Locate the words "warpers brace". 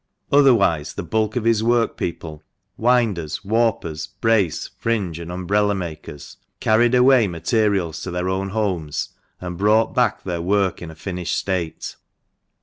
3.45-4.67